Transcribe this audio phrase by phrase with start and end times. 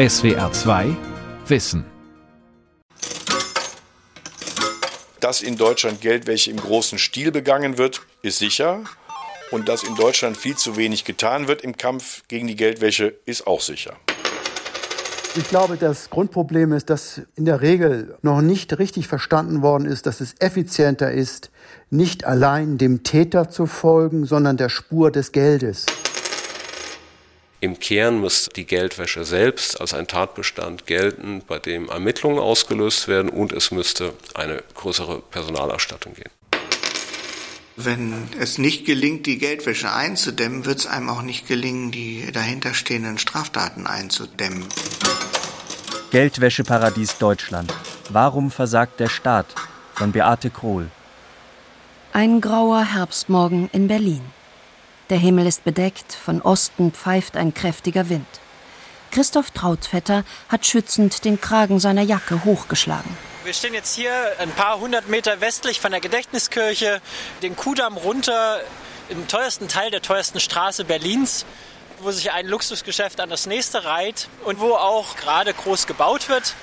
[0.00, 0.96] SWR 2
[1.48, 1.84] Wissen.
[5.20, 8.80] Dass in Deutschland Geldwäsche im großen Stil begangen wird, ist sicher.
[9.50, 13.46] Und dass in Deutschland viel zu wenig getan wird im Kampf gegen die Geldwäsche, ist
[13.46, 13.92] auch sicher.
[15.36, 20.06] Ich glaube, das Grundproblem ist, dass in der Regel noch nicht richtig verstanden worden ist,
[20.06, 21.50] dass es effizienter ist,
[21.90, 25.84] nicht allein dem Täter zu folgen, sondern der Spur des Geldes.
[27.62, 33.28] Im Kern muss die Geldwäsche selbst als ein Tatbestand gelten, bei dem Ermittlungen ausgelöst werden
[33.28, 36.30] und es müsste eine größere Personalausstattung geben.
[37.76, 43.18] Wenn es nicht gelingt, die Geldwäsche einzudämmen, wird es einem auch nicht gelingen, die dahinterstehenden
[43.18, 44.64] Straftaten einzudämmen.
[46.12, 47.74] Geldwäscheparadies Deutschland.
[48.08, 49.46] Warum versagt der Staat?
[49.94, 50.90] Von Beate Krohl.
[52.14, 54.22] Ein grauer Herbstmorgen in Berlin.
[55.10, 58.28] Der Himmel ist bedeckt, von Osten pfeift ein kräftiger Wind.
[59.10, 63.16] Christoph Trautvetter hat schützend den Kragen seiner Jacke hochgeschlagen.
[63.42, 67.00] Wir stehen jetzt hier ein paar hundert Meter westlich von der Gedächtniskirche,
[67.42, 68.60] den Kudamm runter,
[69.08, 71.44] im teuersten Teil der teuersten Straße Berlins,
[72.00, 76.54] wo sich ein Luxusgeschäft an das nächste reiht und wo auch gerade groß gebaut wird.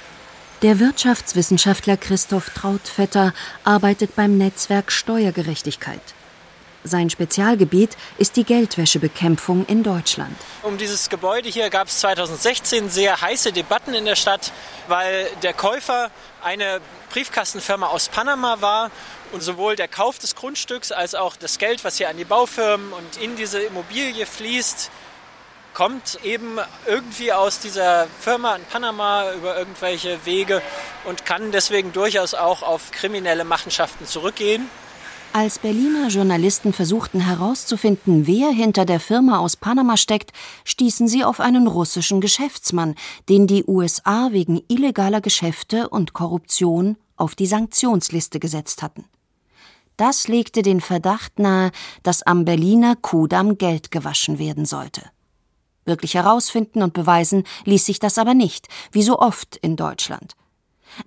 [0.62, 3.34] Der Wirtschaftswissenschaftler Christoph Trautvetter
[3.66, 6.02] arbeitet beim Netzwerk Steuergerechtigkeit.
[6.88, 10.36] Sein Spezialgebiet ist die Geldwäschebekämpfung in Deutschland.
[10.64, 14.52] Um dieses Gebäude hier gab es 2016 sehr heiße Debatten in der Stadt,
[14.88, 16.10] weil der Käufer
[16.42, 16.80] eine
[17.12, 18.92] Briefkastenfirma aus Panama war
[19.34, 22.94] und sowohl der Kauf des Grundstücks als auch das Geld, was hier an die Baufirmen
[22.94, 24.90] und in diese Immobilie fließt,
[25.74, 30.64] kommt eben irgendwie aus dieser Firma in Panama über irgendwelche Wege
[31.04, 34.70] und kann deswegen durchaus auch auf kriminelle Machenschaften zurückgehen.
[35.34, 40.32] Als Berliner Journalisten versuchten herauszufinden, wer hinter der Firma aus Panama steckt,
[40.64, 42.96] stießen sie auf einen russischen Geschäftsmann,
[43.30, 49.06] den die USA wegen illegaler Geschäfte und Korruption auf die Sanktionsliste gesetzt hatten.
[49.96, 51.72] Das legte den Verdacht nahe,
[52.04, 55.04] dass am Berliner Kudamm Geld gewaschen werden sollte.
[55.86, 60.36] Wirklich herausfinden und beweisen ließ sich das aber nicht, wie so oft in Deutschland.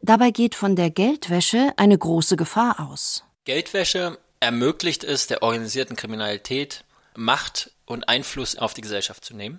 [0.02, 3.24] Dabei geht von der Geldwäsche eine große Gefahr aus.
[3.50, 6.84] Geldwäsche ermöglicht es der organisierten Kriminalität,
[7.16, 9.58] Macht und Einfluss auf die Gesellschaft zu nehmen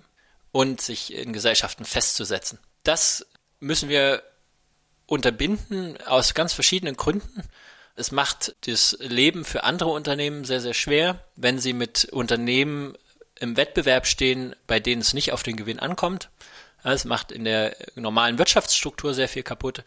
[0.50, 2.58] und sich in Gesellschaften festzusetzen.
[2.84, 3.26] Das
[3.60, 4.22] müssen wir
[5.04, 7.42] unterbinden aus ganz verschiedenen Gründen.
[7.94, 12.96] Es macht das Leben für andere Unternehmen sehr, sehr schwer, wenn sie mit Unternehmen
[13.40, 16.30] im Wettbewerb stehen, bei denen es nicht auf den Gewinn ankommt.
[16.82, 19.84] Es macht in der normalen Wirtschaftsstruktur sehr viel kaputt.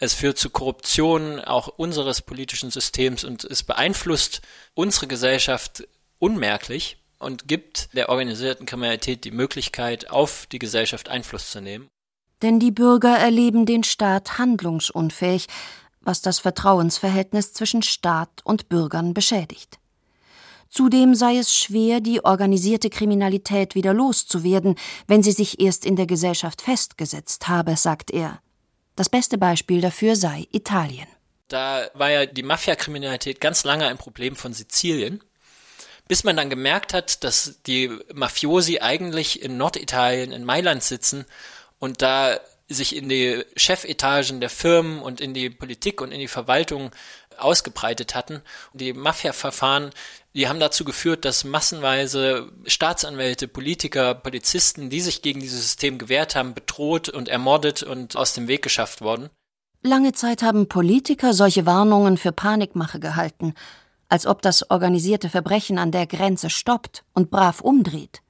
[0.00, 4.42] Es führt zu Korruption auch unseres politischen Systems und es beeinflusst
[4.74, 5.88] unsere Gesellschaft
[6.20, 11.88] unmerklich und gibt der organisierten Kriminalität die Möglichkeit, auf die Gesellschaft Einfluss zu nehmen.
[12.42, 15.48] Denn die Bürger erleben den Staat handlungsunfähig,
[16.00, 19.80] was das Vertrauensverhältnis zwischen Staat und Bürgern beschädigt.
[20.68, 24.76] Zudem sei es schwer, die organisierte Kriminalität wieder loszuwerden,
[25.08, 28.40] wenn sie sich erst in der Gesellschaft festgesetzt habe, sagt er.
[28.98, 31.06] Das beste Beispiel dafür sei Italien.
[31.46, 35.22] Da war ja die Mafia-Kriminalität ganz lange ein Problem von Sizilien,
[36.08, 41.26] bis man dann gemerkt hat, dass die Mafiosi eigentlich in Norditalien, in Mailand sitzen
[41.78, 46.26] und da sich in die Chefetagen der Firmen und in die Politik und in die
[46.26, 46.90] Verwaltung
[47.38, 48.42] ausgebreitet hatten.
[48.72, 49.90] Die Mafia-Verfahren,
[50.34, 56.36] die haben dazu geführt, dass massenweise Staatsanwälte, Politiker, Polizisten, die sich gegen dieses System gewehrt
[56.36, 59.30] haben, bedroht und ermordet und aus dem Weg geschafft worden.
[59.82, 63.54] Lange Zeit haben Politiker solche Warnungen für Panikmache gehalten,
[64.08, 68.22] als ob das organisierte Verbrechen an der Grenze stoppt und brav umdreht.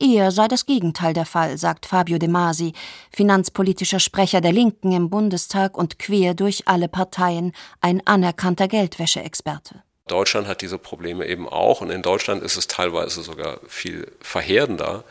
[0.00, 2.72] Eher sei das Gegenteil der Fall, sagt Fabio De Masi,
[3.10, 9.82] finanzpolitischer Sprecher der Linken im Bundestag und quer durch alle Parteien ein anerkannter Geldwäscheexperte.
[10.06, 15.02] Deutschland hat diese Probleme eben auch und in Deutschland ist es teilweise sogar viel verheerender,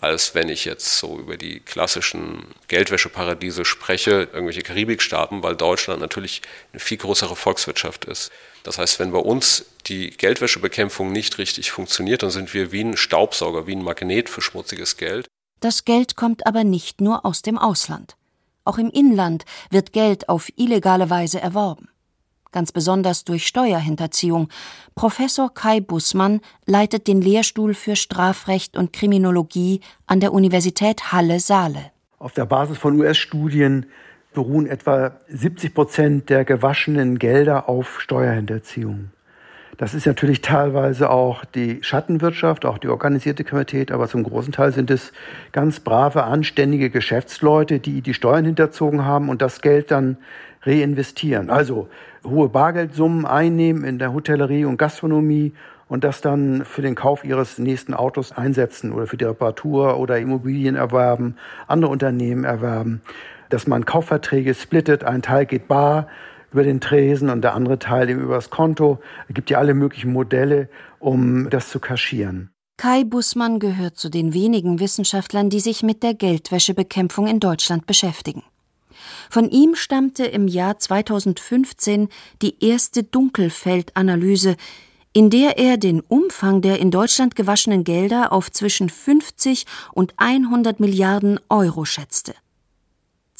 [0.00, 6.40] als wenn ich jetzt so über die klassischen Geldwäscheparadiese spreche, irgendwelche Karibikstaaten, weil Deutschland natürlich
[6.72, 8.30] eine viel größere Volkswirtschaft ist.
[8.62, 12.96] Das heißt, wenn bei uns die Geldwäschebekämpfung nicht richtig funktioniert, dann sind wir wie ein
[12.96, 15.26] Staubsauger, wie ein Magnet für schmutziges Geld.
[15.60, 18.16] Das Geld kommt aber nicht nur aus dem Ausland.
[18.64, 21.88] Auch im Inland wird Geld auf illegale Weise erworben.
[22.52, 24.48] Ganz besonders durch Steuerhinterziehung.
[24.94, 31.92] Professor Kai Bussmann leitet den Lehrstuhl für Strafrecht und Kriminologie an der Universität Halle-Saale.
[32.18, 33.86] Auf der Basis von US-Studien
[34.34, 39.10] beruhen etwa 70 Prozent der gewaschenen Gelder auf Steuerhinterziehung.
[39.80, 44.72] Das ist natürlich teilweise auch die Schattenwirtschaft, auch die organisierte Kriminalität, aber zum großen Teil
[44.72, 45.10] sind es
[45.52, 50.18] ganz brave, anständige Geschäftsleute, die die Steuern hinterzogen haben und das Geld dann
[50.64, 51.48] reinvestieren.
[51.48, 51.88] Also
[52.24, 55.54] hohe Bargeldsummen einnehmen in der Hotellerie und Gastronomie
[55.88, 60.18] und das dann für den Kauf ihres nächsten Autos einsetzen oder für die Reparatur oder
[60.18, 61.36] Immobilien erwerben,
[61.68, 63.00] andere Unternehmen erwerben,
[63.48, 66.06] dass man Kaufverträge splittet, ein Teil geht bar,
[66.52, 68.98] über den Tresen und der andere Teil eben übers Konto.
[69.28, 70.68] Es gibt ja alle möglichen Modelle,
[70.98, 72.50] um das zu kaschieren.
[72.76, 78.42] Kai Bussmann gehört zu den wenigen Wissenschaftlern, die sich mit der Geldwäschebekämpfung in Deutschland beschäftigen.
[79.28, 82.08] Von ihm stammte im Jahr 2015
[82.42, 84.56] die erste Dunkelfeldanalyse,
[85.12, 90.80] in der er den Umfang der in Deutschland gewaschenen Gelder auf zwischen 50 und 100
[90.80, 92.34] Milliarden Euro schätzte.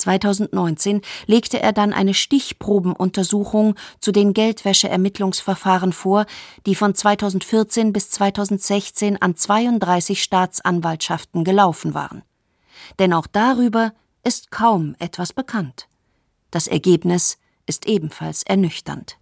[0.00, 6.26] 2019 legte er dann eine Stichprobenuntersuchung zu den Geldwäscheermittlungsverfahren vor,
[6.66, 12.22] die von 2014 bis 2016 an 32 Staatsanwaltschaften gelaufen waren.
[12.98, 13.92] Denn auch darüber
[14.24, 15.86] ist kaum etwas bekannt.
[16.50, 19.16] Das Ergebnis ist ebenfalls ernüchternd.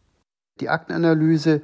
[0.61, 1.63] Die Aktenanalyse,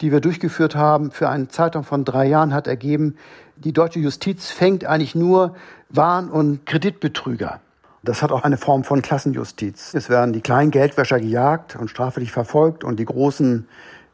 [0.00, 3.16] die wir durchgeführt haben für einen Zeitraum von drei Jahren, hat ergeben,
[3.56, 5.56] die deutsche Justiz fängt eigentlich nur
[5.88, 7.60] Warn- und Kreditbetrüger.
[8.02, 9.94] Das hat auch eine Form von Klassenjustiz.
[9.94, 13.68] Es werden die kleinen Geldwäscher gejagt und strafrechtlich verfolgt und die großen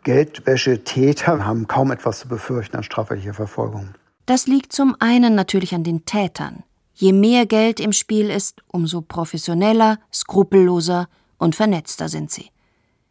[0.05, 3.95] Geldwäschetäter haben kaum etwas zu befürchten an strafrechtlicher Verfolgung.
[4.27, 6.63] Das liegt zum einen natürlich an den Tätern.
[6.95, 11.09] Je mehr Geld im Spiel ist, umso professioneller, skrupelloser
[11.39, 12.51] und vernetzter sind sie.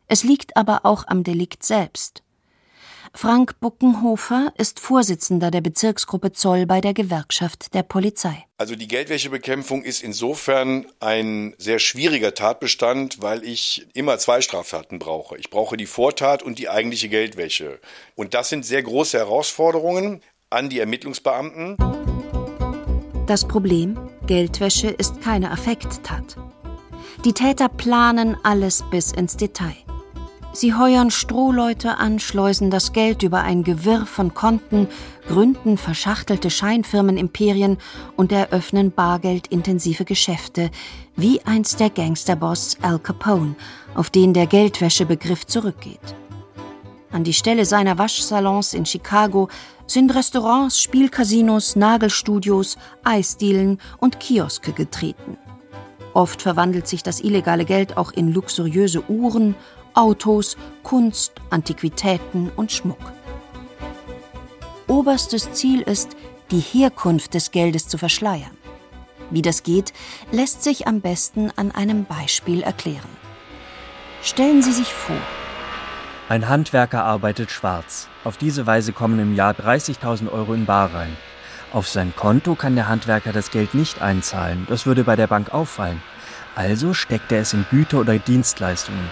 [0.07, 2.22] Es liegt aber auch am Delikt selbst.
[3.15, 8.43] Frank Buckenhofer ist Vorsitzender der Bezirksgruppe Zoll bei der Gewerkschaft der Polizei.
[8.57, 15.37] Also die Geldwäschebekämpfung ist insofern ein sehr schwieriger Tatbestand, weil ich immer zwei Straftaten brauche.
[15.37, 17.79] Ich brauche die Vortat und die eigentliche Geldwäsche.
[18.15, 21.77] Und das sind sehr große Herausforderungen an die Ermittlungsbeamten.
[23.27, 26.35] Das Problem, Geldwäsche ist keine Affekttat.
[27.25, 29.75] Die Täter planen alles bis ins Detail.
[30.55, 34.87] Sie heuern Strohleute an, schleusen das Geld über ein Gewirr von Konten,
[35.27, 37.79] gründen verschachtelte Scheinfirmenimperien
[38.17, 40.69] und eröffnen bargeldintensive Geschäfte,
[41.15, 43.55] wie einst der Gangsterboss Al Capone,
[43.95, 46.15] auf den der Geldwäschebegriff zurückgeht.
[47.11, 49.49] An die Stelle seiner Waschsalons in Chicago
[49.87, 55.35] sind Restaurants, Spielcasinos, Nagelstudios, Eisdielen und Kioske getreten.
[56.13, 59.55] Oft verwandelt sich das illegale Geld auch in luxuriöse Uhren,
[59.93, 63.11] Autos, Kunst, Antiquitäten und Schmuck.
[64.87, 66.15] Oberstes Ziel ist,
[66.51, 68.57] die Herkunft des Geldes zu verschleiern.
[69.29, 69.93] Wie das geht,
[70.31, 73.09] lässt sich am besten an einem Beispiel erklären.
[74.21, 75.17] Stellen Sie sich vor,
[76.29, 78.07] ein Handwerker arbeitet schwarz.
[78.23, 81.15] Auf diese Weise kommen im Jahr 30.000 Euro in Bar rein.
[81.73, 85.53] Auf sein Konto kann der Handwerker das Geld nicht einzahlen, das würde bei der Bank
[85.53, 86.01] auffallen.
[86.55, 89.09] Also steckt er es in Güter oder Dienstleistungen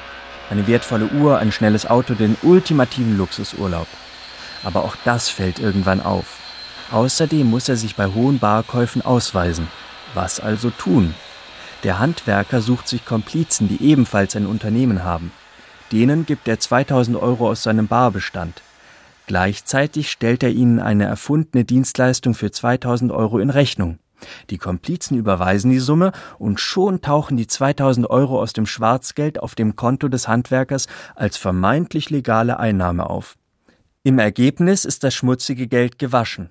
[0.51, 3.88] eine wertvolle Uhr, ein schnelles Auto, den ultimativen Luxusurlaub.
[4.63, 6.38] Aber auch das fällt irgendwann auf.
[6.92, 9.68] Außerdem muss er sich bei hohen Barkäufen ausweisen.
[10.13, 11.15] Was also tun?
[11.83, 15.31] Der Handwerker sucht sich Komplizen, die ebenfalls ein Unternehmen haben.
[15.92, 18.62] Denen gibt er 2000 Euro aus seinem Barbestand.
[19.27, 24.00] Gleichzeitig stellt er ihnen eine erfundene Dienstleistung für 2000 Euro in Rechnung.
[24.50, 29.55] Die Komplizen überweisen die Summe und schon tauchen die 2000 Euro aus dem Schwarzgeld auf
[29.55, 33.38] dem Konto des Handwerkers als vermeintlich legale Einnahme auf.
[34.03, 36.50] Im Ergebnis ist das schmutzige Geld gewaschen.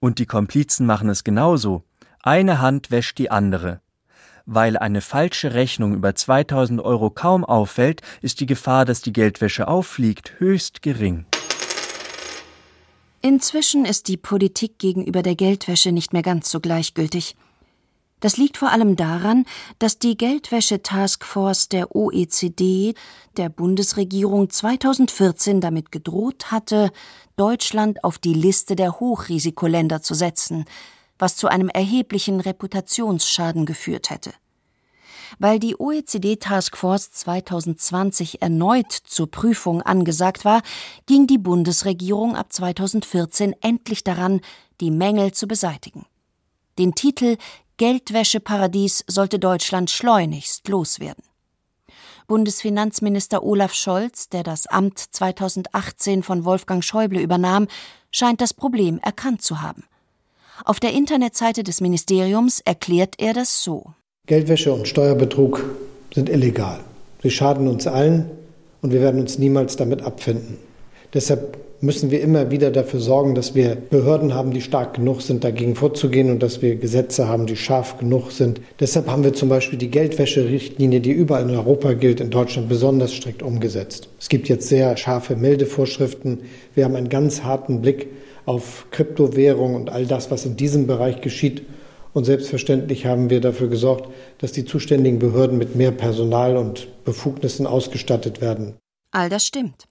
[0.00, 1.84] Und die Komplizen machen es genauso.
[2.22, 3.80] Eine Hand wäscht die andere.
[4.46, 9.68] Weil eine falsche Rechnung über 2000 Euro kaum auffällt, ist die Gefahr, dass die Geldwäsche
[9.68, 11.26] auffliegt, höchst gering.
[13.22, 17.36] Inzwischen ist die Politik gegenüber der Geldwäsche nicht mehr ganz so gleichgültig.
[18.20, 19.44] Das liegt vor allem daran,
[19.78, 22.94] dass die Geldwäsche-Taskforce der OECD
[23.36, 26.92] der Bundesregierung 2014 damit gedroht hatte,
[27.36, 30.64] Deutschland auf die Liste der Hochrisikoländer zu setzen,
[31.18, 34.32] was zu einem erheblichen Reputationsschaden geführt hätte.
[35.38, 40.62] Weil die OECD-Taskforce 2020 erneut zur Prüfung angesagt war,
[41.06, 44.40] ging die Bundesregierung ab 2014 endlich daran,
[44.80, 46.06] die Mängel zu beseitigen.
[46.78, 47.36] Den Titel
[47.76, 51.24] Geldwäscheparadies sollte Deutschland schleunigst loswerden.
[52.26, 57.66] Bundesfinanzminister Olaf Scholz, der das Amt 2018 von Wolfgang Schäuble übernahm,
[58.10, 59.84] scheint das Problem erkannt zu haben.
[60.64, 63.94] Auf der Internetseite des Ministeriums erklärt er das so.
[64.30, 65.64] Geldwäsche und Steuerbetrug
[66.14, 66.78] sind illegal.
[67.20, 68.26] Sie schaden uns allen
[68.80, 70.56] und wir werden uns niemals damit abfinden.
[71.12, 75.42] Deshalb müssen wir immer wieder dafür sorgen, dass wir Behörden haben, die stark genug sind,
[75.42, 78.60] dagegen vorzugehen und dass wir Gesetze haben, die scharf genug sind.
[78.78, 83.12] Deshalb haben wir zum Beispiel die Geldwäscherichtlinie, die überall in Europa gilt, in Deutschland besonders
[83.12, 84.10] strikt umgesetzt.
[84.20, 86.42] Es gibt jetzt sehr scharfe Meldevorschriften.
[86.76, 88.06] Wir haben einen ganz harten Blick
[88.46, 91.62] auf Kryptowährung und all das, was in diesem Bereich geschieht.
[92.12, 97.66] Und selbstverständlich haben wir dafür gesorgt, dass die zuständigen Behörden mit mehr Personal und Befugnissen
[97.66, 98.76] ausgestattet werden.
[99.12, 99.86] All das stimmt.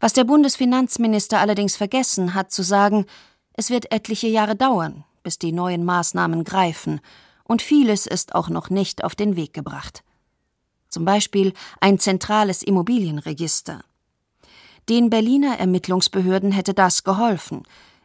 [0.00, 3.06] Was der Bundesfinanzminister allerdings vergessen hat zu sagen,
[3.54, 7.00] es wird etliche Jahre dauern, bis die neuen Maßnahmen greifen,
[7.44, 10.02] und vieles ist auch noch nicht auf den Weg gebracht.
[10.88, 13.84] Zum Beispiel ein zentrales Immobilienregister.
[14.88, 17.62] Den Berliner Ermittlungsbehörden hätte das geholfen.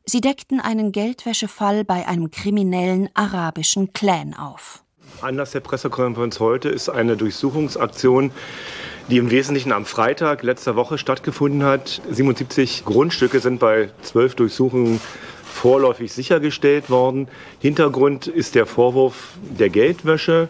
[0.10, 4.84] Sie deckten einen Geldwäschefall bei einem kriminellen arabischen Clan auf.
[5.22, 8.32] Anlass der Pressekonferenz heute ist eine Durchsuchungsaktion
[9.10, 12.02] die im Wesentlichen am Freitag letzter Woche stattgefunden hat.
[12.10, 15.00] 77 Grundstücke sind bei zwölf Durchsuchungen
[15.44, 17.30] vorläufig sichergestellt worden.
[17.60, 20.50] Hintergrund ist der Vorwurf der Geldwäsche.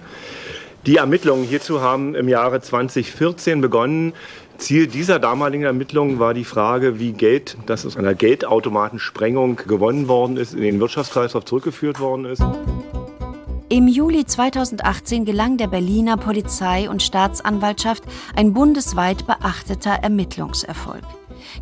[0.88, 4.14] Die Ermittlungen hierzu haben im Jahre 2014 begonnen.
[4.58, 10.38] Ziel dieser damaligen Ermittlungen war die Frage, wie Geld, das aus einer Geldautomatensprengung gewonnen worden
[10.38, 12.44] ist, in den Wirtschaftskreislauf zurückgeführt worden ist.
[13.70, 18.04] Im Juli 2018 gelang der Berliner Polizei und Staatsanwaltschaft
[18.36, 21.04] ein bundesweit beachteter Ermittlungserfolg.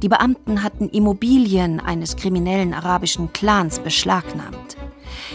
[0.01, 4.77] Die Beamten hatten Immobilien eines kriminellen arabischen Clans beschlagnahmt.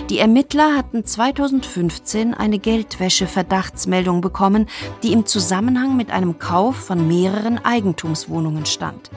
[0.08, 4.66] Die Ermittler hatten 2015 eine Geldwäsche-Verdachtsmeldung bekommen,
[5.02, 9.10] die im Zusammenhang mit einem Kauf von mehreren Eigentumswohnungen stand.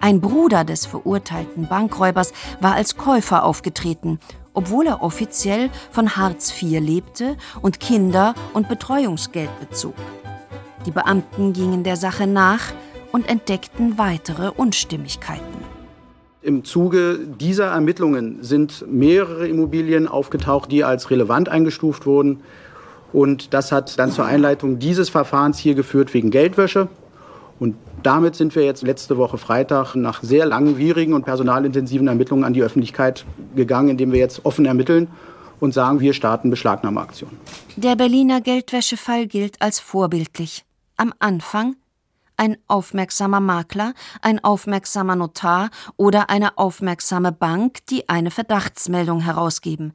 [0.00, 4.18] Ein Bruder des verurteilten Bankräubers war als Käufer aufgetreten
[4.58, 9.94] obwohl er offiziell von Hartz IV lebte und Kinder- und Betreuungsgeld bezog.
[10.84, 12.72] Die Beamten gingen der Sache nach
[13.12, 15.57] und entdeckten weitere Unstimmigkeiten.
[16.48, 22.40] Im Zuge dieser Ermittlungen sind mehrere Immobilien aufgetaucht, die als relevant eingestuft wurden.
[23.12, 26.88] Und das hat dann zur Einleitung dieses Verfahrens hier geführt wegen Geldwäsche.
[27.60, 32.54] Und damit sind wir jetzt letzte Woche Freitag nach sehr langwierigen und personalintensiven Ermittlungen an
[32.54, 35.08] die Öffentlichkeit gegangen, indem wir jetzt offen ermitteln
[35.60, 37.28] und sagen, wir starten Beschlagnahmeaktion.
[37.76, 40.64] Der Berliner Geldwäschefall gilt als vorbildlich.
[40.96, 41.76] Am Anfang
[42.38, 43.92] ein aufmerksamer Makler,
[44.22, 49.92] ein aufmerksamer Notar oder eine aufmerksame Bank, die eine Verdachtsmeldung herausgeben.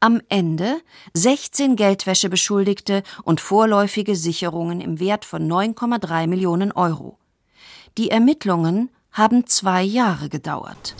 [0.00, 0.82] Am Ende
[1.14, 7.16] 16 Geldwäschebeschuldigte und vorläufige Sicherungen im Wert von 9,3 Millionen Euro.
[7.96, 10.96] Die Ermittlungen haben zwei Jahre gedauert.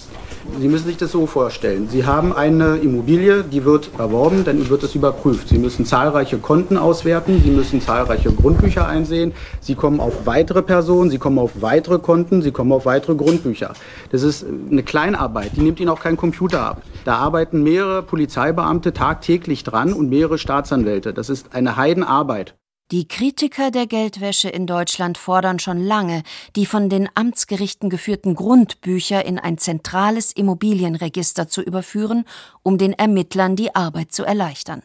[0.60, 1.88] Sie müssen sich das so vorstellen.
[1.88, 5.48] Sie haben eine Immobilie, die wird erworben, dann wird es überprüft.
[5.48, 11.10] Sie müssen zahlreiche Konten auswerten, Sie müssen zahlreiche Grundbücher einsehen, Sie kommen auf weitere Personen,
[11.10, 13.72] Sie kommen auf weitere Konten, Sie kommen auf weitere Grundbücher.
[14.12, 16.82] Das ist eine Kleinarbeit, die nimmt Ihnen auch kein Computer ab.
[17.04, 21.14] Da arbeiten mehrere Polizeibeamte tagtäglich dran und mehrere Staatsanwälte.
[21.14, 22.54] Das ist eine Heidenarbeit.
[22.90, 26.22] Die Kritiker der Geldwäsche in Deutschland fordern schon lange,
[26.54, 32.26] die von den Amtsgerichten geführten Grundbücher in ein zentrales Immobilienregister zu überführen,
[32.62, 34.82] um den Ermittlern die Arbeit zu erleichtern.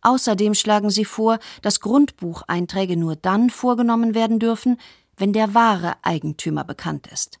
[0.00, 4.80] Außerdem schlagen sie vor, dass Grundbucheinträge nur dann vorgenommen werden dürfen,
[5.18, 7.38] wenn der wahre Eigentümer bekannt ist.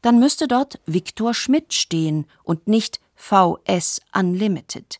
[0.00, 4.98] Dann müsste dort Viktor Schmidt stehen und nicht VS Unlimited.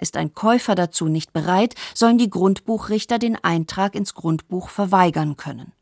[0.00, 5.72] Ist ein Käufer dazu nicht bereit, sollen die Grundbuchrichter den Eintrag ins Grundbuch verweigern können.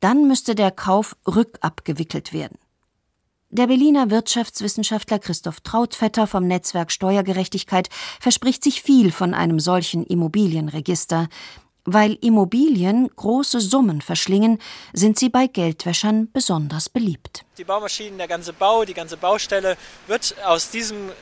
[0.00, 2.58] Dann müsste der Kauf rückabgewickelt werden.
[3.50, 7.88] Der Berliner Wirtschaftswissenschaftler Christoph Trautvetter vom Netzwerk Steuergerechtigkeit
[8.20, 11.28] verspricht sich viel von einem solchen Immobilienregister.
[11.84, 14.58] Weil Immobilien große Summen verschlingen,
[14.92, 17.44] sind sie bei Geldwäschern besonders beliebt.
[17.56, 19.76] Die Baumaschinen, der ganze Bau, die ganze Baustelle
[20.08, 21.12] wird aus diesem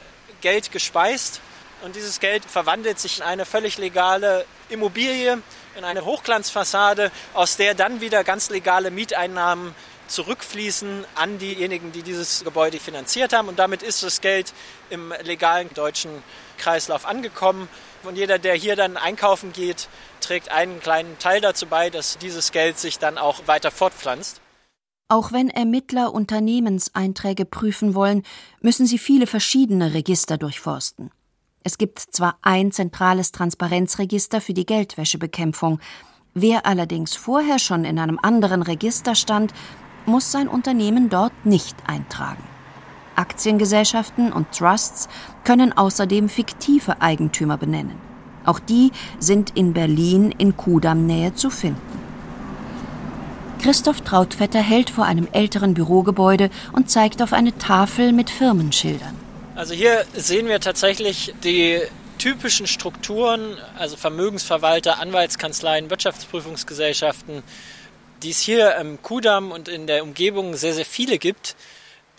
[0.40, 1.42] Geld gespeist
[1.84, 5.40] und dieses Geld verwandelt sich in eine völlig legale Immobilie,
[5.76, 9.74] in eine Hochglanzfassade, aus der dann wieder ganz legale Mieteinnahmen
[10.08, 13.48] zurückfließen an diejenigen, die dieses Gebäude finanziert haben.
[13.48, 14.52] Und damit ist das Geld
[14.90, 16.10] im legalen deutschen
[16.58, 17.68] Kreislauf angekommen.
[18.02, 19.88] Und jeder, der hier dann einkaufen geht,
[20.20, 24.40] trägt einen kleinen Teil dazu bei, dass dieses Geld sich dann auch weiter fortpflanzt.
[25.08, 28.22] Auch wenn Ermittler Unternehmenseinträge prüfen wollen,
[28.60, 31.10] müssen sie viele verschiedene Register durchforsten.
[31.66, 35.80] Es gibt zwar ein zentrales Transparenzregister für die Geldwäschebekämpfung,
[36.34, 39.54] wer allerdings vorher schon in einem anderen Register stand,
[40.04, 42.42] muss sein Unternehmen dort nicht eintragen.
[43.16, 45.08] Aktiengesellschaften und Trusts
[45.44, 47.96] können außerdem fiktive Eigentümer benennen.
[48.44, 51.80] Auch die sind in Berlin in Kudamm-Nähe zu finden.
[53.62, 59.23] Christoph Trautvetter hält vor einem älteren Bürogebäude und zeigt auf eine Tafel mit Firmenschildern.
[59.56, 61.80] Also hier sehen wir tatsächlich die
[62.18, 67.44] typischen Strukturen, also Vermögensverwalter, Anwaltskanzleien, Wirtschaftsprüfungsgesellschaften,
[68.24, 71.54] die es hier im Kudamm und in der Umgebung sehr, sehr viele gibt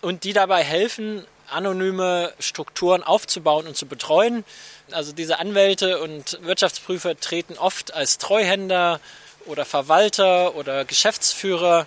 [0.02, 4.46] und die dabei helfen, anonyme Strukturen aufzubauen und zu betreuen.
[4.92, 9.02] Also diese Anwälte und Wirtschaftsprüfer treten oft als Treuhänder
[9.46, 11.86] oder Verwalter oder Geschäftsführer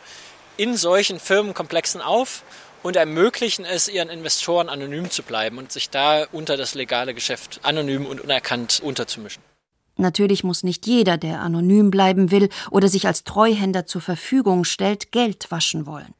[0.59, 2.43] in solchen Firmenkomplexen auf
[2.83, 7.61] und ermöglichen es ihren Investoren anonym zu bleiben und sich da unter das legale Geschäft
[7.63, 9.43] anonym und unerkannt unterzumischen.
[9.97, 15.11] Natürlich muss nicht jeder, der anonym bleiben will oder sich als Treuhänder zur Verfügung stellt,
[15.11, 16.15] Geld waschen wollen.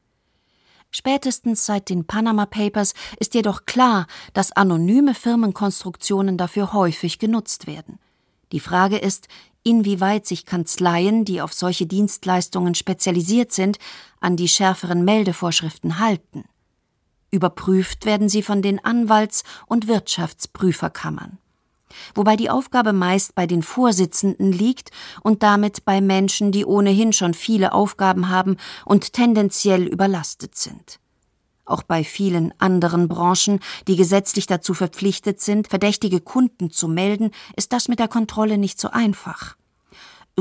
[0.91, 7.99] Spätestens seit den Panama Papers ist jedoch klar, dass anonyme Firmenkonstruktionen dafür häufig genutzt werden.
[8.51, 9.27] Die Frage ist,
[9.63, 13.77] inwieweit sich Kanzleien, die auf solche Dienstleistungen spezialisiert sind,
[14.19, 16.45] an die schärferen Meldevorschriften halten.
[17.31, 21.37] Überprüft werden sie von den Anwalts- und Wirtschaftsprüferkammern.
[22.13, 27.33] Wobei die Aufgabe meist bei den Vorsitzenden liegt und damit bei Menschen, die ohnehin schon
[27.33, 30.99] viele Aufgaben haben und tendenziell überlastet sind.
[31.65, 37.73] Auch bei vielen anderen Branchen, die gesetzlich dazu verpflichtet sind, verdächtige Kunden zu melden, ist
[37.73, 39.55] das mit der Kontrolle nicht so einfach.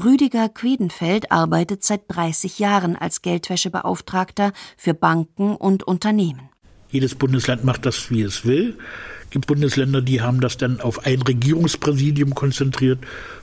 [0.03, 6.48] Rüdiger Quedenfeld arbeitet seit 30 Jahren als Geldwäschebeauftragter für Banken und Unternehmen.
[6.91, 8.77] Jedes Bundesland macht das, wie es will.
[9.25, 12.99] Es gibt Bundesländer, die haben das dann auf ein Regierungspräsidium konzentriert.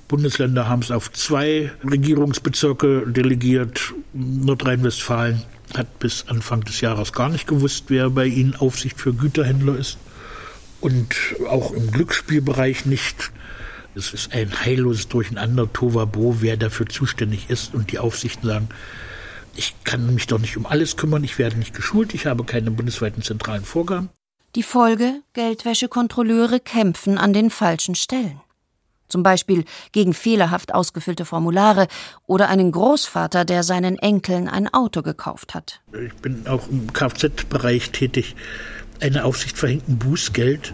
[0.07, 3.93] Bundesländer haben es auf zwei Regierungsbezirke delegiert.
[4.13, 5.43] Nordrhein-Westfalen
[5.75, 9.99] hat bis Anfang des Jahres gar nicht gewusst, wer bei ihnen Aufsicht für Güterhändler ist.
[10.81, 11.15] Und
[11.47, 13.31] auch im Glücksspielbereich nicht.
[13.95, 17.75] Es ist ein heilloses Durcheinander, Tovabo, wer dafür zuständig ist.
[17.75, 18.69] Und die Aufsichten sagen,
[19.55, 22.71] ich kann mich doch nicht um alles kümmern, ich werde nicht geschult, ich habe keine
[22.71, 24.09] bundesweiten zentralen Vorgaben.
[24.55, 28.39] Die Folge, Geldwäschekontrolleure kämpfen an den falschen Stellen.
[29.07, 31.87] Zum Beispiel gegen fehlerhaft ausgefüllte Formulare
[32.25, 35.81] oder einen Großvater, der seinen Enkeln ein Auto gekauft hat.
[35.93, 38.35] Ich bin auch im Kfz-Bereich tätig.
[38.99, 40.73] Eine Aufsicht verhängt ein Bußgeld,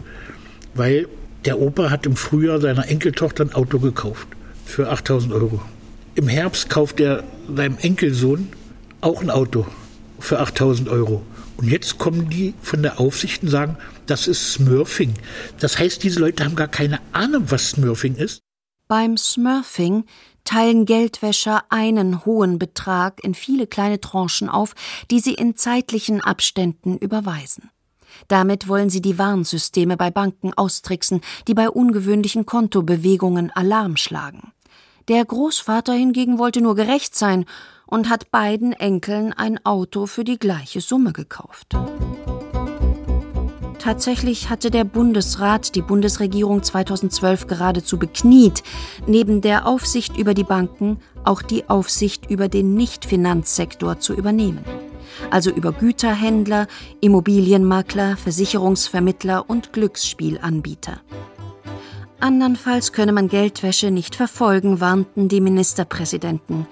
[0.76, 1.08] weil
[1.44, 4.28] der Opa hat im Frühjahr seiner Enkeltochter ein Auto gekauft
[4.66, 5.62] für 8000 Euro.
[6.16, 8.50] Im Herbst kauft er seinem Enkelsohn
[9.02, 9.66] auch ein Auto
[10.20, 11.24] für 8000 Euro.
[11.58, 15.14] Und jetzt kommen die von der Aufsicht und sagen, das ist Smurfing.
[15.60, 18.42] Das heißt, diese Leute haben gar keine Ahnung, was Smurfing ist.
[18.88, 20.06] Beim Smurfing
[20.44, 24.74] teilen Geldwäscher einen hohen Betrag in viele kleine Tranchen auf,
[25.10, 27.70] die sie in zeitlichen Abständen überweisen.
[28.28, 34.52] Damit wollen sie die Warnsysteme bei Banken austricksen, die bei ungewöhnlichen Kontobewegungen Alarm schlagen.
[35.08, 37.46] Der Großvater hingegen wollte nur gerecht sein
[37.92, 41.76] und hat beiden Enkeln ein Auto für die gleiche Summe gekauft.
[43.78, 48.64] Tatsächlich hatte der Bundesrat die Bundesregierung 2012 geradezu bekniet,
[49.06, 54.64] neben der Aufsicht über die Banken auch die Aufsicht über den Nichtfinanzsektor zu übernehmen
[55.30, 56.68] also über Güterhändler,
[57.00, 61.02] Immobilienmakler, Versicherungsvermittler und Glücksspielanbieter.
[62.20, 66.68] Andernfalls könne man Geldwäsche nicht verfolgen, warnten die Ministerpräsidenten.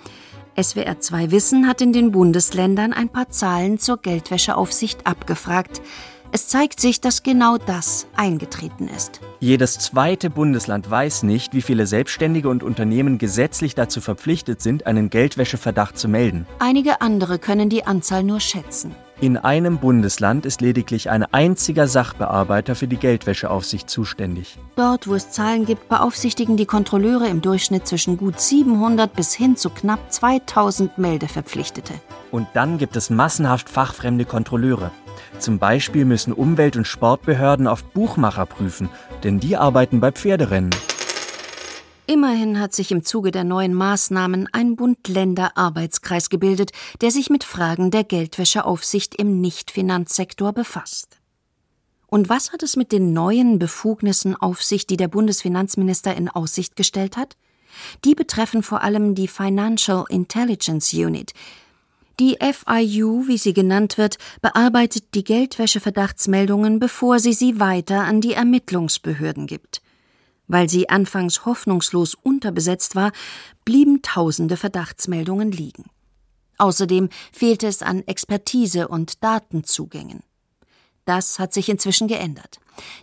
[0.62, 5.82] SWR 2 Wissen hat in den Bundesländern ein paar Zahlen zur Geldwäscheaufsicht abgefragt.
[6.34, 9.22] Es zeigt sich, dass genau das eingetreten ist.
[9.39, 15.10] Jedes zweite Bundesland weiß nicht, wie viele Selbstständige und Unternehmen gesetzlich dazu verpflichtet sind, einen
[15.10, 16.45] Geldwäscheverdacht zu melden.
[16.60, 18.93] Einige andere können die Anzahl nur schätzen.
[19.21, 24.58] In einem Bundesland ist lediglich ein einziger Sachbearbeiter für die Geldwäscheaufsicht zuständig.
[24.77, 29.58] Dort, wo es Zahlen gibt, beaufsichtigen die Kontrolleure im Durchschnitt zwischen gut 700 bis hin
[29.58, 31.95] zu knapp 2000 Meldeverpflichtete.
[32.32, 34.89] Und dann gibt es massenhaft fachfremde Kontrolleure.
[35.38, 38.88] Zum Beispiel müssen Umwelt- und Sportbehörden auf Buchmacher prüfen,
[39.25, 40.69] denn die arbeiten bei Pferderennen.
[42.10, 47.91] Immerhin hat sich im Zuge der neuen Maßnahmen ein Bund-Länder-Arbeitskreis gebildet, der sich mit Fragen
[47.91, 51.19] der Geldwäscheaufsicht im Nichtfinanzsektor befasst.
[52.08, 56.76] Und was hat es mit den neuen Befugnissen auf sich, die der Bundesfinanzminister in Aussicht
[56.76, 57.38] gestellt hat?
[58.04, 61.34] Die betreffen vor allem die Financial Intelligence Unit,
[62.19, 68.34] die FIU, wie sie genannt wird, bearbeitet die Geldwäscheverdachtsmeldungen, bevor sie sie weiter an die
[68.34, 69.84] Ermittlungsbehörden gibt.
[70.49, 73.13] Weil sie anfangs hoffnungslos unterbesetzt war,
[73.63, 75.85] blieben tausende Verdachtsmeldungen liegen.
[76.57, 80.23] Außerdem fehlte es an Expertise und Datenzugängen.
[81.05, 82.59] Das hat sich inzwischen geändert.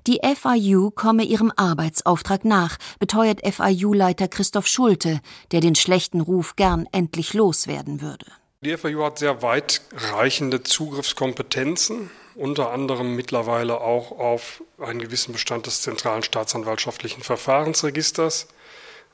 [0.06, 5.20] Die FIU komme ihrem Arbeitsauftrag nach, beteuert FIU-Leiter Christoph Schulte,
[5.52, 8.26] der den schlechten Ruf gern endlich loswerden würde.
[8.62, 15.82] Die FAU hat sehr weitreichende Zugriffskompetenzen, unter anderem mittlerweile auch auf einen gewissen Bestand des
[15.82, 18.48] zentralen staatsanwaltschaftlichen Verfahrensregisters.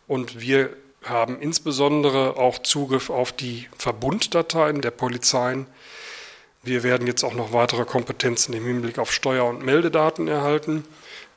[0.09, 0.71] Und wir
[1.05, 5.67] haben insbesondere auch Zugriff auf die Verbunddateien der Polizeien.
[6.63, 10.85] Wir werden jetzt auch noch weitere Kompetenzen im Hinblick auf Steuer- und Meldedaten erhalten.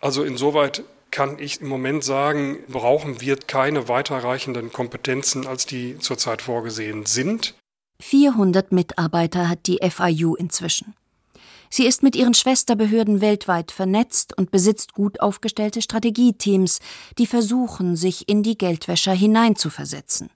[0.01, 6.41] Also insoweit kann ich im Moment sagen, brauchen wir keine weiterreichenden Kompetenzen, als die zurzeit
[6.41, 7.55] vorgesehen sind.
[8.01, 10.93] 400 Mitarbeiter hat die FIU inzwischen.
[11.69, 16.79] Sie ist mit ihren Schwesterbehörden weltweit vernetzt und besitzt gut aufgestellte Strategieteams,
[17.17, 20.29] die versuchen, sich in die Geldwäscher hineinzuversetzen.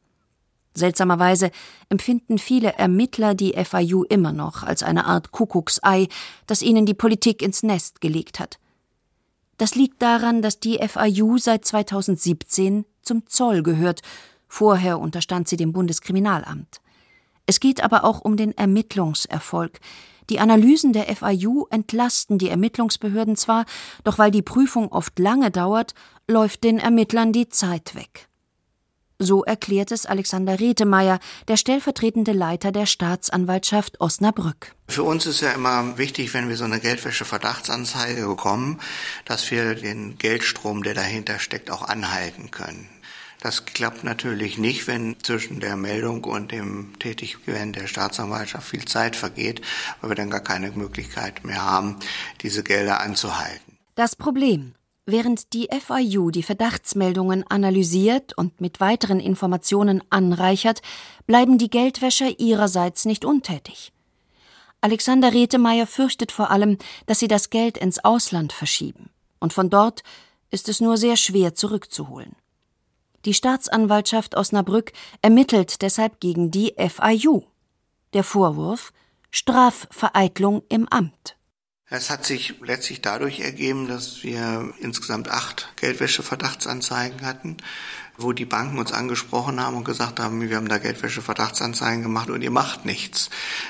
[0.74, 1.52] Seltsamerweise
[1.90, 6.08] empfinden viele Ermittler die FIU immer noch als eine Art Kuckucksei,
[6.48, 8.60] das ihnen die Politik ins Nest gelegt hat.
[9.58, 14.02] Das liegt daran, dass die FIU seit 2017 zum Zoll gehört,
[14.48, 16.80] vorher unterstand sie dem Bundeskriminalamt.
[17.46, 19.80] Es geht aber auch um den Ermittlungserfolg.
[20.30, 23.66] Die Analysen der FIU entlasten die Ermittlungsbehörden zwar,
[24.04, 25.96] doch weil die Prüfung oft lange dauert,
[26.28, 28.30] läuft den Ermittlern die Zeit weg.
[29.22, 34.76] So erklärt es Alexander Rethemeyer, der stellvertretende Leiter der Staatsanwaltschaft Osnabrück.
[34.88, 38.80] Für uns ist ja immer wichtig, wenn wir so eine Geldwäsche-Verdachtsanzeige bekommen,
[39.26, 42.88] dass wir den Geldstrom, der dahinter steckt, auch anhalten können.
[43.42, 49.16] Das klappt natürlich nicht, wenn zwischen der Meldung und dem Tätigwerden der Staatsanwaltschaft viel Zeit
[49.16, 49.62] vergeht,
[50.02, 51.98] weil wir dann gar keine Möglichkeit mehr haben,
[52.42, 53.78] diese Gelder anzuhalten.
[53.96, 54.76] Das Problem.
[55.06, 60.82] Während die FIU die Verdachtsmeldungen analysiert und mit weiteren Informationen anreichert,
[61.26, 63.92] bleiben die Geldwäscher ihrerseits nicht untätig.
[64.82, 69.10] Alexander Rethemeyer fürchtet vor allem, dass sie das Geld ins Ausland verschieben.
[69.40, 70.04] Und von dort
[70.52, 72.36] ist es nur sehr schwer zurückzuholen.
[73.26, 77.44] Die Staatsanwaltschaft Osnabrück ermittelt deshalb gegen die FIU.
[78.14, 78.94] Der Vorwurf
[79.32, 81.36] Strafvereitlung im Amt.
[81.92, 87.58] Es hat sich letztlich dadurch ergeben, dass wir insgesamt acht Geldwäsche-Verdachtsanzeigen hatten,
[88.22, 92.42] wo die Banken uns angesprochen haben und gesagt haben, wir haben da Geldwäsche-Verdachtsanzeigen gemacht und
[92.42, 93.30] ihr macht nichts.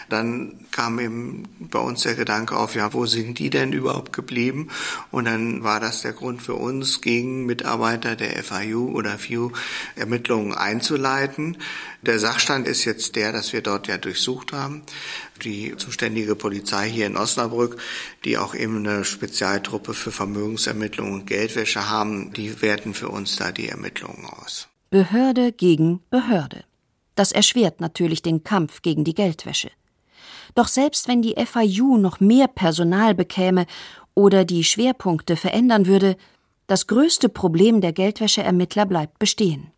[0.10, 4.70] Dann kam eben bei uns der Gedanke auf, ja, wo sind die denn überhaupt geblieben?
[5.12, 9.52] Und dann war das der Grund für uns, gegen Mitarbeiter der FIU oder FIU
[9.96, 11.58] Ermittlungen einzuleiten.
[12.02, 14.84] Der Sachstand ist jetzt der, dass wir dort ja durchsucht haben
[15.44, 17.78] die zuständige Polizei hier in Osnabrück,
[18.26, 23.52] die auch eben eine Spezialtruppe für Vermögensermittlung und Geldwäsche haben, die werten für uns da
[23.52, 24.68] die Ermittlungen aus.
[24.90, 26.64] Behörde gegen Behörde.
[27.16, 29.72] Das erschwert natürlich den Kampf gegen die Geldwäsche.
[30.56, 33.66] Doch selbst wenn die FIU noch mehr Personal bekäme
[34.16, 36.18] oder die Schwerpunkte verändern würde,
[36.68, 39.72] das größte Problem der Geldwäscheermittler bleibt bestehen.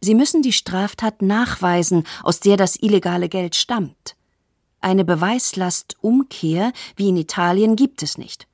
[0.00, 4.16] Sie müssen die Straftat nachweisen, aus der das illegale Geld stammt.
[4.80, 8.46] Eine Beweislastumkehr wie in Italien gibt es nicht.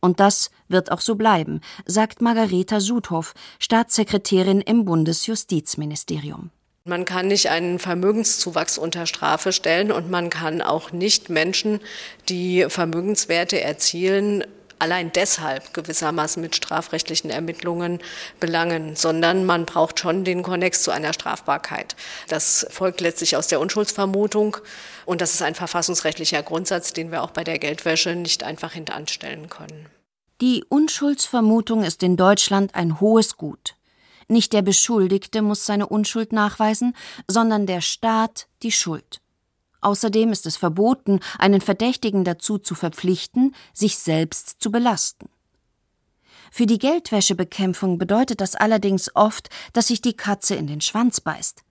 [0.00, 6.50] Und das wird auch so bleiben, sagt Margareta Sudhoff, Staatssekretärin im Bundesjustizministerium.
[6.84, 11.80] Man kann nicht einen Vermögenszuwachs unter Strafe stellen und man kann auch nicht Menschen,
[12.28, 14.44] die Vermögenswerte erzielen,
[14.78, 18.00] allein deshalb gewissermaßen mit strafrechtlichen Ermittlungen
[18.40, 21.96] belangen, sondern man braucht schon den Konnex zu einer Strafbarkeit.
[22.28, 24.58] Das folgt letztlich aus der Unschuldsvermutung
[25.04, 29.48] und das ist ein verfassungsrechtlicher Grundsatz, den wir auch bei der Geldwäsche nicht einfach hintanstellen
[29.48, 29.86] können.
[30.40, 33.74] Die Unschuldsvermutung ist in Deutschland ein hohes Gut.
[34.28, 36.94] Nicht der Beschuldigte muss seine Unschuld nachweisen,
[37.28, 39.20] sondern der Staat die Schuld.
[39.86, 45.28] Außerdem ist es verboten, einen Verdächtigen dazu zu verpflichten, sich selbst zu belasten.
[46.50, 51.62] Für die Geldwäschebekämpfung bedeutet das allerdings oft, dass sich die Katze in den Schwanz beißt.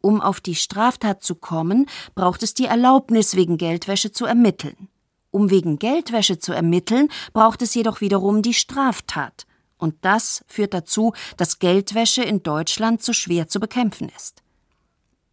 [0.00, 4.88] Um auf die Straftat zu kommen, braucht es die Erlaubnis, wegen Geldwäsche zu ermitteln.
[5.30, 9.46] Um wegen Geldwäsche zu ermitteln, braucht es jedoch wiederum die Straftat.
[9.78, 14.42] Und das führt dazu, dass Geldwäsche in Deutschland so schwer zu bekämpfen ist.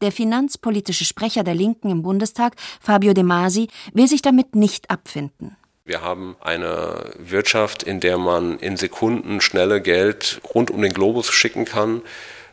[0.01, 5.57] Der finanzpolitische Sprecher der Linken im Bundestag, Fabio De Masi, will sich damit nicht abfinden.
[5.85, 11.31] Wir haben eine Wirtschaft, in der man in Sekunden schnelle Geld rund um den Globus
[11.31, 12.01] schicken kann.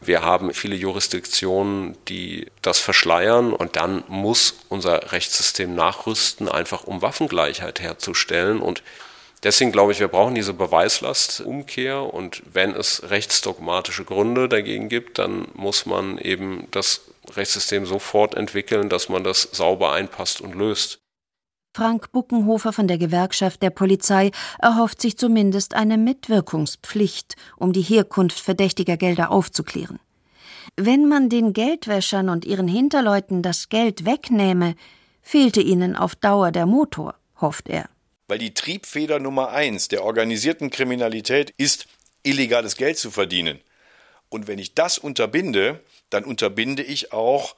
[0.01, 7.03] Wir haben viele Jurisdiktionen, die das verschleiern und dann muss unser Rechtssystem nachrüsten, einfach um
[7.03, 8.61] Waffengleichheit herzustellen.
[8.61, 8.83] Und
[9.43, 15.49] deswegen glaube ich, wir brauchen diese Beweislastumkehr und wenn es rechtsdogmatische Gründe dagegen gibt, dann
[15.55, 17.01] muss man eben das
[17.33, 21.01] Rechtssystem so fortentwickeln, dass man das sauber einpasst und löst.
[21.77, 28.39] Frank Buckenhofer von der Gewerkschaft der Polizei erhofft sich zumindest eine Mitwirkungspflicht, um die Herkunft
[28.39, 29.99] verdächtiger Gelder aufzuklären.
[30.77, 34.77] Wenn man den Geldwäschern und ihren Hinterleuten das Geld wegnähme,
[35.21, 37.89] fehlte ihnen auf Dauer der Motor, hofft er.
[38.29, 41.87] Weil die Triebfeder Nummer eins der organisierten Kriminalität ist,
[42.23, 43.61] illegales Geld zu verdienen.
[44.29, 45.81] Und wenn ich das unterbinde,
[46.15, 47.57] dann unterbinde ich auch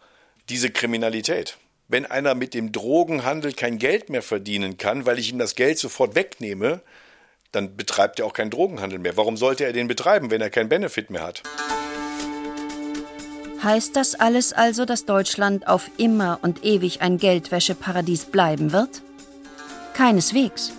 [0.48, 1.58] diese Kriminalität.
[1.88, 5.78] Wenn einer mit dem Drogenhandel kein Geld mehr verdienen kann, weil ich ihm das Geld
[5.78, 6.80] sofort wegnehme,
[7.52, 9.16] dann betreibt er auch keinen Drogenhandel mehr.
[9.16, 11.42] Warum sollte er den betreiben, wenn er keinen Benefit mehr hat?
[13.62, 19.02] Heißt das alles also, dass Deutschland auf immer und ewig ein Geldwäscheparadies bleiben wird?
[19.94, 20.72] Keineswegs.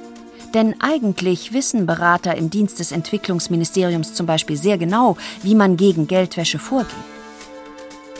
[0.53, 6.07] Denn eigentlich wissen Berater im Dienst des Entwicklungsministeriums zum Beispiel sehr genau, wie man gegen
[6.07, 7.16] Geldwäsche vorgeht.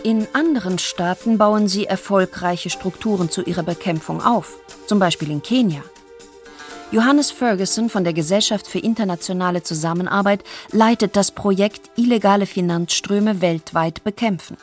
[0.08, 5.84] In anderen Staaten bauen sie erfolgreiche Strukturen zu ihrer Bekämpfung auf, zum Beispiel in Kenia.
[6.91, 14.56] Johannes Ferguson von der Gesellschaft für internationale Zusammenarbeit leitet das Projekt Illegale Finanzströme weltweit bekämpfen.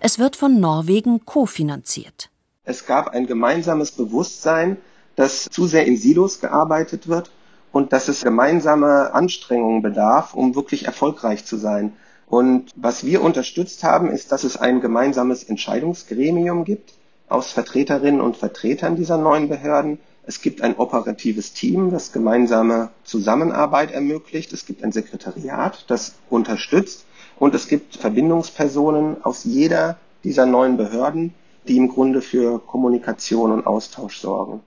[0.00, 2.28] Es wird von Norwegen kofinanziert.
[2.64, 4.76] Es gab ein gemeinsames Bewusstsein,
[5.14, 7.30] dass zu sehr in Silos gearbeitet wird
[7.72, 11.94] und dass es gemeinsame Anstrengungen bedarf, um wirklich erfolgreich zu sein.
[12.26, 16.94] Und was wir unterstützt haben, ist, dass es ein gemeinsames Entscheidungsgremium gibt
[17.28, 19.98] aus Vertreterinnen und Vertretern dieser neuen Behörden.
[20.24, 24.52] Es gibt ein operatives Team, das gemeinsame Zusammenarbeit ermöglicht.
[24.52, 27.04] Es gibt ein Sekretariat, das unterstützt.
[27.38, 31.34] Und es gibt Verbindungspersonen aus jeder dieser neuen Behörden,
[31.68, 34.62] die im Grunde für Kommunikation und Austausch sorgen.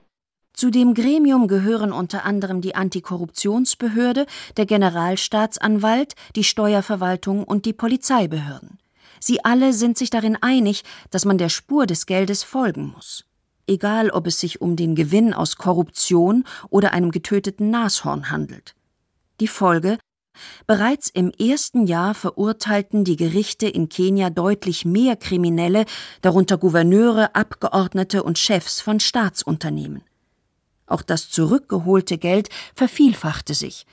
[0.60, 4.26] Zu dem Gremium gehören unter anderem die Antikorruptionsbehörde,
[4.58, 8.78] der Generalstaatsanwalt, die Steuerverwaltung und die Polizeibehörden.
[9.20, 13.24] Sie alle sind sich darin einig, dass man der Spur des Geldes folgen muss.
[13.66, 18.74] Egal, ob es sich um den Gewinn aus Korruption oder einem getöteten Nashorn handelt.
[19.40, 19.96] Die Folge
[20.66, 25.86] Bereits im ersten Jahr verurteilten die Gerichte in Kenia deutlich mehr Kriminelle,
[26.20, 30.02] darunter Gouverneure, Abgeordnete und Chefs von Staatsunternehmen.
[30.90, 33.86] Auch das zurückgeholte Geld vervielfachte sich.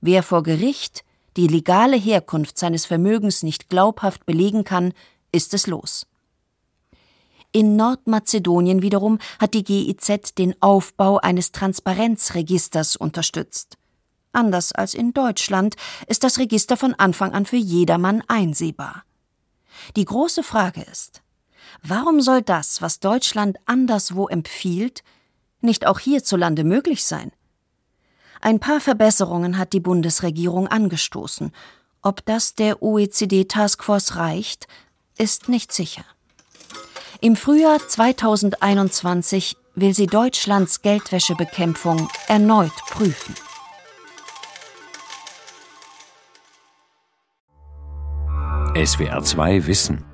[0.00, 1.02] Wer vor Gericht
[1.36, 4.92] die legale Herkunft seines Vermögens nicht glaubhaft belegen kann,
[5.32, 6.06] ist es los.
[7.50, 13.78] In Nordmazedonien wiederum hat die GIZ den Aufbau eines Transparenzregisters unterstützt.
[14.32, 15.76] Anders als in Deutschland
[16.08, 19.04] ist das Register von Anfang an für jedermann einsehbar.
[19.96, 21.22] Die große Frage ist,
[21.82, 25.02] warum soll das, was Deutschland anderswo empfiehlt,
[25.64, 27.32] nicht auch hierzulande möglich sein?
[28.40, 31.50] Ein paar Verbesserungen hat die Bundesregierung angestoßen.
[32.02, 34.66] Ob das der OECD-Taskforce reicht,
[35.16, 36.04] ist nicht sicher.
[37.20, 43.34] Im Frühjahr 2021 will sie Deutschlands Geldwäschebekämpfung erneut prüfen.
[48.76, 50.13] SWR 2 Wissen